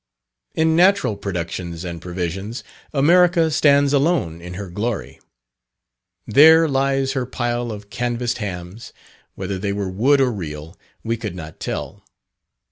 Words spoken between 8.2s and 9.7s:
hams; whether